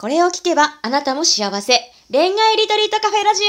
[0.00, 1.74] これを聞けばあなたも幸せ。
[2.10, 3.48] 恋愛リトリートカフェラジオ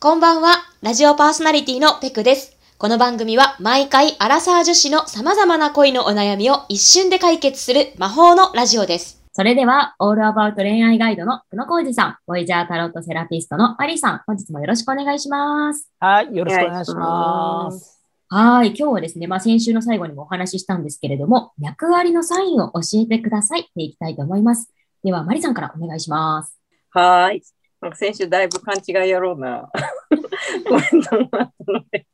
[0.00, 2.56] こんばんは、ラジオパーソナリティのペクです。
[2.78, 9.22] この番組は毎回アラサー女子の様々な恋のお悩みを一瞬で解決する魔法のラジオです。
[9.34, 15.90] それでは、オールアバウト恋愛ガイドの久野浩二さん、ボイジャータロットセラピストのマリーさん、本日もよろしくお願いします。
[16.00, 17.95] はい、よろしくお願いします。
[18.28, 24.74] はい、今日はですね、まあ、先週の最後にもお話ししたんですけれども、役割のサインを教えてくださいっていきたいと思います。
[25.04, 26.60] では、マリさんからお願いします。
[26.90, 27.40] はい。
[27.94, 29.70] 先週だいぶ勘違いやろうな
[30.66, 32.06] コメントもあったので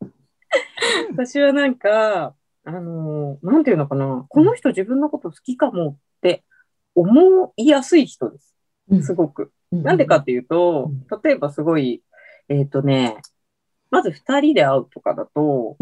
[1.12, 2.34] 私はなんか、
[2.65, 6.45] あのー、なんていうのかな、この人自分のこと好きかもって
[6.95, 8.54] 思いやすい人です。
[9.06, 9.51] すごく。
[9.70, 10.90] なんでかっていうと、
[11.24, 12.02] 例えばすごい、
[12.51, 13.16] えっ、ー、とね、
[13.92, 15.77] まず2人で会うとかだと、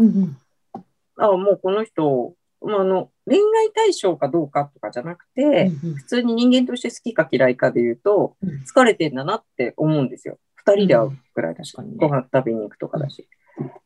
[1.17, 8.35] あもうこの人、まあ、あの恋愛対象かどうかとかじゃなくて、普通に人間として好きか嫌いかで言うと、
[8.71, 10.37] 疲れてんだなって思うんですよ。
[10.67, 13.29] 2人で会うくらい確かに、ご飯食べに行くとかだし。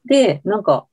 [0.05, 0.87] で、なんか、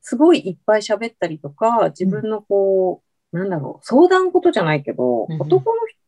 [0.00, 5.98] すごいいっぱい喋ったりとか、自分のこう、なんだろう、相談事じゃないけど、うん、男の人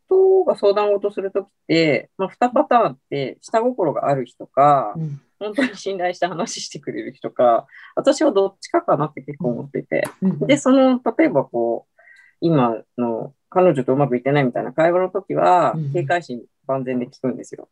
[0.47, 12.01] が相談事するときって、まあ、2パターンって、下心がある人か、うん、本当に信頼して話してくれる人か、私はどっちかかなって結構思ってて、うん、で、その、例えばこう、
[12.41, 17.69] 今の彼女とうまくいってないみたいな会話の時は、警戒心万全で聞くんですよ。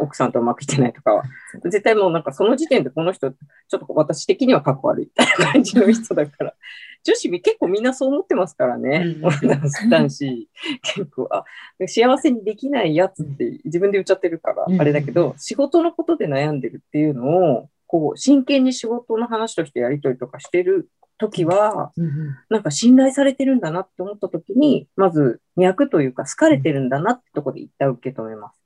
[0.00, 1.24] 奥さんとうまくいってないとかは。
[1.64, 6.54] 絶対もうなんかその時点でこの人、ちょっと私的にはかっこ悪いみたいな感じの人だから、
[7.08, 9.16] 女子結構みんなそう思ってますからね。
[9.88, 10.48] 男子、
[10.82, 11.44] 結構、あ、
[11.86, 21.92] 幸せにできないやつって自分で言っちゃってるから、あれだけど、仕事のことで悩んでるっていうのを、こう、真剣に仕事の話としてやりとりとかしてる時は、
[22.50, 28.58] なんか信頼されてるんだなって思った時に、まず脈というか好かれてるんだなってとこで一旦受け止めます。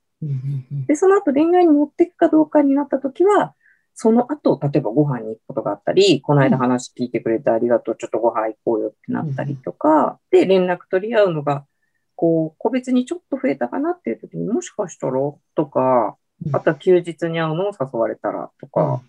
[0.87, 3.53] で、その後恋愛に持っていくかどうかになった時は、
[3.95, 11.65] その後、例えばご飯に行くことがあったり、この間話聞いてくれてありがとう、ちょっとご飯行こうよってなったりとか、で、連絡取り合うのが、
[12.15, 15.13] こう、個別にちょっと増えたかなっていう時に、もしかしたら？
[15.55, 16.17] とか、
[16.51, 19.01] あとは休日に会うのを誘われたらとか、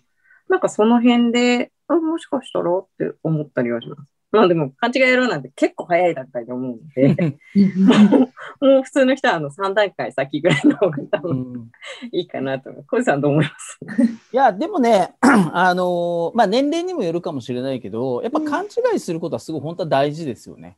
[0.49, 2.77] なんかその辺で、あ、もしかしたら？
[2.77, 4.01] って思ったりはします。
[4.35, 7.37] まあでも勘違いやろうなんて結構早い段階で思うので。
[8.61, 11.71] もう普通の人はあの3段階先ぐらいの方が多分
[12.11, 12.85] いいかなと思う。
[12.87, 13.79] 小路さんどう思います？
[14.31, 20.77] いやでもね、 あのまあ年齢にもよるかもしれないけど、やっぱ勘違いすることはすごい本当は大事ですよね。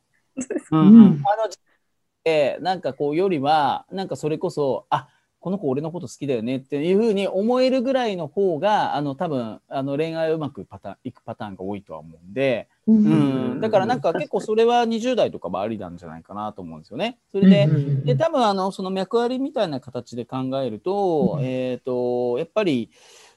[0.70, 1.20] うん、あの
[2.24, 5.08] えなんかこうよりはなんかそれこそあ
[5.40, 17.18] この子俺のこと好きだよねっていうふうに思えるぐらいの方があの多分あの恋愛うまくパターンいくパターンが多いとは思うんで、うん、だからなんか結構それは20代とかもありなんじゃないかなと思うんですよね。
[17.30, 17.68] それで
[18.04, 22.90] で多分あのその脈ありみたいな形で考えると,、えーと、やっぱり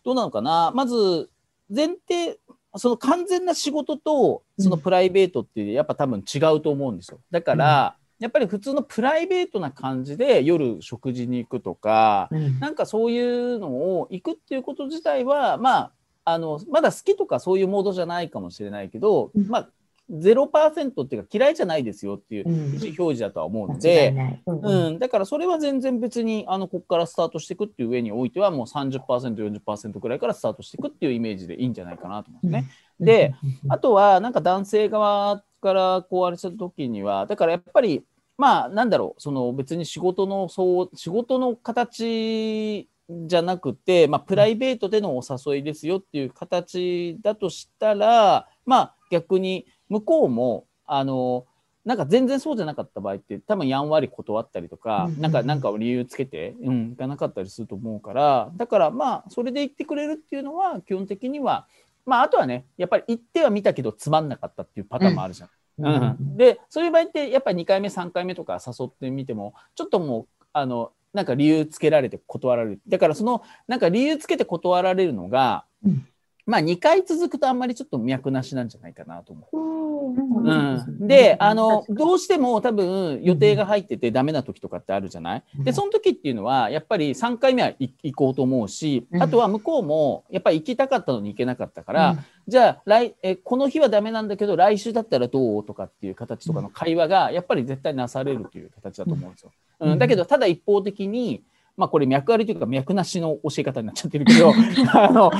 [0.03, 0.72] どうなのかな。
[0.73, 1.29] まず
[1.69, 2.39] 前提
[2.75, 7.19] その完全な仕事とそのプライベートってやっぱ多分違うと思うんですよ。
[7.29, 15.91] だから、やっぱり普通のプライベートな感じで夜食事に行くとか、うん、なんかそういうのを行くっていうこと自体はまあ
[16.23, 19.69] あのまだ好きとかそういうモードじゃないかもしれないけど、うん、まあ
[20.11, 24.13] 0%っていうか嫌いじゃないですよっていう意思表示だとは思うので、
[24.45, 32.71] うん、うん、だからそれは全然別にあのここからスタートしていくっていう上においてはもう 30%40% ぐらいからスタートしていくっていうイメージでいいんじゃないかなと思うんですね。
[32.99, 33.33] で
[33.69, 38.03] あとはなんか男性側からこうあれした時にはだからやっぱり
[38.41, 51.46] まあなんだろうその別に仕事のそう仕事の形じゃなくて、まあ、プライベートでのお誘いですよっていう形だとしたらまあ逆に向こうもあの
[51.85, 61.68] なんか全然そうじゃなかった場合って多分やんわり断ったりとか、うん、なんかなんか理由つけて、うん、行かなかったりすると思うからだからまあそれで言ってくれるっていうのは基本的には
[62.07, 65.50] まああとはねやっぱり行ってはみたけどつまんなかったっていうパターンもあるじゃん。
[65.50, 72.81] うんうん、でそういう場合ってやっぱり2回目3回目とか誘ってみてもちょっともうあのなんか理由つけられて断られる。
[72.88, 76.07] だからそのなんか理由つけて断られるのが、うん、
[76.45, 79.70] まあ2回続くとあんまりちょっと脈なしなんじゃないかなと思う。
[80.01, 85.44] うん、であのどうしても多分予定が入っててダメな時とかってあるじゃない？
[85.59, 92.18] でその時っていうのはやっぱり3回目は行こうと思うしあとは向こうもやっぱり行きたかったのに行けなかったから、
[92.48, 95.65] じゃあ来えこの日はダメなんだけど来週だったらどう？
[95.65, 99.51] とかっていう形とかの会話がやっぱり絶対なされるという形だと思うんですよ。
[99.80, 101.44] うん、だけどただ一方的に
[101.77, 104.53] まあこれ脈ありというか脈なしの教え方になっちゃってるけど
[104.94, 105.31] あの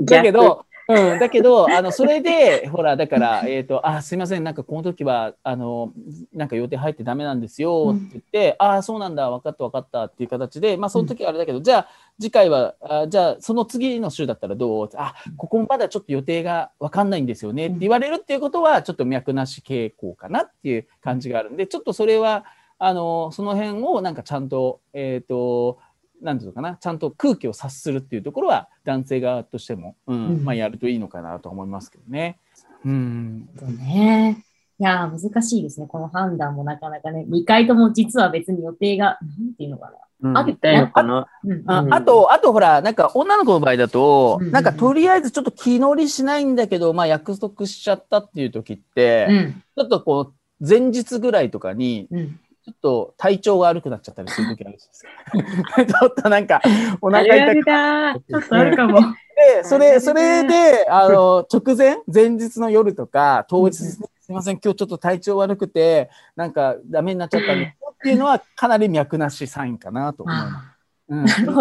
[0.00, 5.92] だけどうん、だけど、あの、それで、ほら、だから、えっ、と、あ、すいません、なんかこの時は、あの、
[6.32, 11.88] なんか予定入ってダメなんですよって言って、ああ、そうなんだ、分かった分かったっていう形で、まあ、その時はあれだけど、じゃあ、
[12.20, 14.88] 次回は、あじゃあ、その次の週だったらどう？
[14.96, 22.44] あ、ここまだちょっと予定が分かんないんですよねって言われるっていうことは、ちょっと脈なし傾向かなっていう感じがあるんで、ちょっとそれは、
[22.82, 25.78] あの、その辺をなんかちゃんと、えっ、と、
[26.22, 32.38] なんていうのかな、ちゃんと空気を察するっていうところは、男性側としても、うん、うんまあ、やるといいのかなと思いますけどね。
[32.84, 33.48] うん。
[33.78, 34.44] ね。
[34.78, 35.86] いやー、難しいですね。
[35.86, 37.26] この判断もなかなかね。
[37.28, 39.92] 2回とも実は別に予定が、なんていうのかな。
[40.22, 41.26] な？
[41.44, 41.64] うん
[41.94, 49.52] あと、あとほら、なんか女の子の場合だと、うんなんかとりあえずちょっと気乗りしないんだけど、まあ約束しちゃったっていう時って、うん。
[49.52, 52.40] ちょっとこう、前日ぐらいとかに、うん。
[52.64, 55.84] ちょっと体調が悪くなっちゃったりする時あるんですよ。
[55.86, 56.60] ちょっとなんか、
[57.00, 58.14] おあ腹痛くだ。
[58.14, 59.00] ちょっとあるかも。
[59.40, 63.98] て、それ、それで、あの、直前、前日の夜とか、当日、す
[64.28, 70.79] みません、今日ちょっと体調悪くて、なんかダメになっちゃったんですよっていうのは、かなり脈なしサインかなと思います。
[71.10, 71.24] あうん。
[71.26, 71.54] 流れの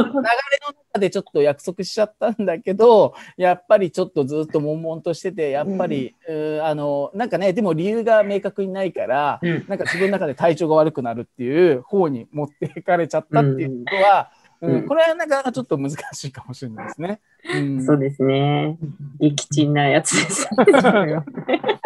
[0.94, 9.66] 中でちょっと約束しちゃったんだけど、やっぱりちょっとずっと悶々としてて、やっぱり、うーあの、なんかね、でも理由が明確にないから、うん。
[9.68, 17.22] なんか自分の中で体調が悪くなるっていう方に持っていかれちゃったっていうことは、うんうんこれはなかなかちょっと難しいかもしれないですね。
[17.54, 18.78] うんそうですね。
[19.18, 20.50] 激鎮なやつです。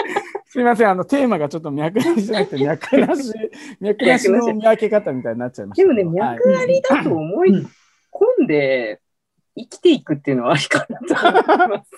[0.54, 3.34] すみません、あのテーマがちょっと脈なしじゃなくて 脈なし、
[3.80, 5.88] 脈なしの見分け方みたいになっちゃいました。
[5.88, 7.66] でもね、はい脈ありだと思いうん。
[8.12, 8.46] 込ん。
[8.46, 9.00] で
[9.58, 11.92] 生きていくっていうのはありかなと思います。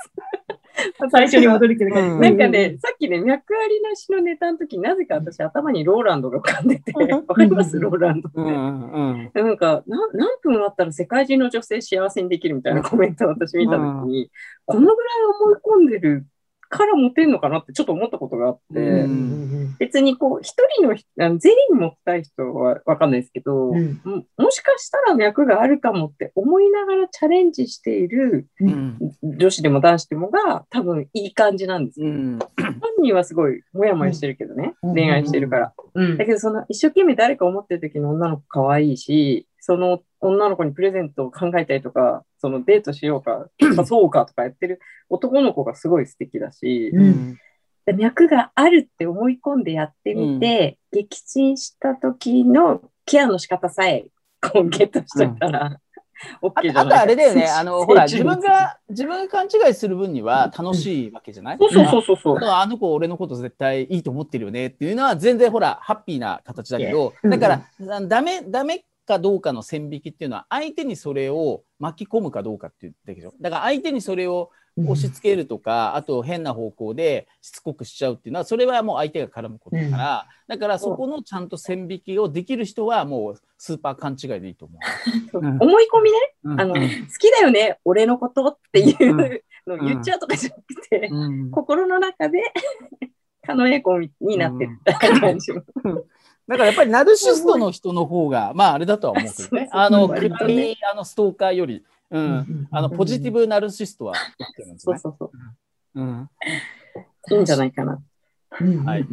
[1.12, 2.22] 最初に戻りけど、うん。
[2.22, 7.78] なんかね、さっきね、脈ありなしのネタの時、なぜか私頭にローランドが浮かんでて、わかります？
[7.78, 8.40] ローランドって。
[8.40, 14.32] うんうんなんかな、何分あったら世界中の女性幸せにできるみたいなコメントを私見た時に、
[14.66, 16.26] このぐらい思い込んでる
[16.70, 19.76] からモテんのかなってちょっと思ったことがあって、うん。
[19.80, 24.02] 別にこう、一人の人あのゼリーに持ってたい人はわかんないですけど、うん。
[24.04, 29.00] ももしかしたら脈があるかもって思いながらチャレンジしているうん。
[29.24, 32.02] 女子でも男子でもが多分いい感じなんです。
[32.02, 32.08] よ。
[32.08, 32.40] うん。
[32.40, 34.94] 本人はすごいモヤモヤしてるけどね、うん。
[34.94, 35.74] 恋愛してるから。
[35.94, 36.18] うん。
[36.18, 43.48] だけどその一生懸命誰か思ってる時の女の子可愛いし、その女の子にプレゼントを考えたりとか、そのデートしようか、
[43.88, 44.80] そうかとかやってる
[45.10, 47.38] 男の子がすごい素敵だし、うん。
[47.88, 54.06] で脈があるって思い込んでやってみて、撃沈した時のケアの仕方さえ
[54.40, 55.80] こうゲットしといたら、あ
[56.44, 61.58] OK じとあゃないとあれだよね、あの、 ほら、自分が、自分が勘違いする分には楽しいわけじゃない？
[61.60, 62.18] そうそうそうそう。
[62.18, 62.38] そう。
[62.50, 67.30] ああの子俺のこと絶対いいと思ってるよねっていうのは全然ほらハッピーな形だけどうん。
[67.32, 67.62] だから、
[67.96, 73.34] あダメダメかどうかの線引きっていうのは相手にそれを巻き込むかどうかっていうだけでしょ。
[73.40, 84.78] だから相手にそれを押し付けるとか、あと変な方向でしつこくしちゃうっていうのはそれはもう相手が絡むことだから、だからそこのちゃんと線引きをできる人はもうスーパー勘違いでいいと思
[85.32, 85.42] そう。
[85.42, 85.58] うん。
[85.62, 86.52] 思い込みね、う。
[86.62, 86.88] あの、うん好
[87.18, 91.52] きだよね、俺のことっていうのを言っちゃうとかじゃなくて、うん。
[91.52, 92.40] 心の中で、
[93.46, 94.80] 狩野英孝になってる
[95.22, 95.54] 感じ。
[95.54, 95.64] も。
[96.48, 99.70] だからやっぱりナルシストの人の方が、 まああれだとは思うけどね。
[99.72, 104.14] あの、割と暗ねいあのストーカーより、ううんん、あの、ポジティブナルシストは。
[104.78, 105.32] そうそうそう。
[105.96, 106.30] うん。
[107.32, 108.00] いいんじゃないかな。
[108.62, 109.06] うんはい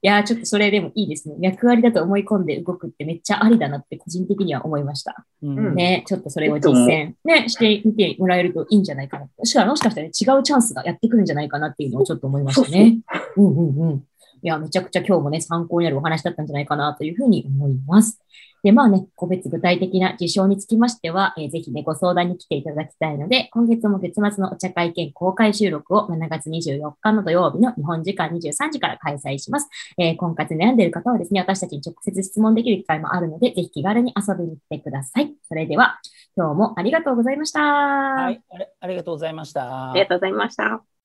[0.00, 1.34] いやー、ちょっとそれでもいいですね。
[1.40, 5.26] 役割だと思い込んで動くってめっちゃありだなって個人的には思いました。
[5.42, 9.26] うんね、ちょっとそれを実践、ね、してみてもらえるといいんじゃないかな。
[9.44, 13.00] しかももしかしたら、ね、違うチャンスがやってくるんじゃないかなっていうのをちょっと思いましたね。
[13.36, 14.04] うんうんうん。
[14.42, 18.20] いや、めちゃくちゃ今日もね、参考になるお話だったんじゃないかなというふうに思います。
[18.62, 29.68] で、まあね、個別具体的な事象につきましては、えーぜひね、ご相談に来ていただきたいので、今月も月末のお茶会兼公開収録を7月24日の土曜日の日本時間23時から開催します。
[29.98, 35.34] えー婚活に悩んでいる方はですね、私たちに直接質問できる機会もあるので、ぜひ気軽に遊びに来てください。
[35.46, 36.00] それでは、
[36.36, 37.60] 今日もありがとうございました。
[37.60, 39.92] はい、あれありがとうございました。
[39.92, 40.97] ありがとうございました。